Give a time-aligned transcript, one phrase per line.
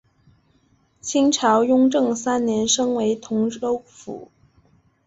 [0.99, 4.31] 清朝雍正三年升为同州府。